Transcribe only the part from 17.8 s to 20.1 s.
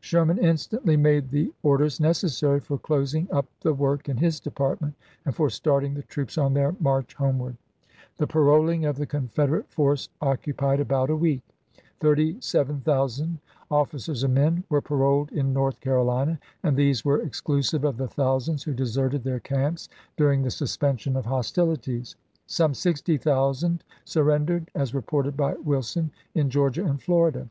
of the thousands who deserted their camps